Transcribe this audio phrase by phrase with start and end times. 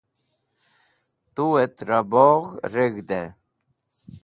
[1.35, 3.21] Tuet Ra Bogh Reg̃hde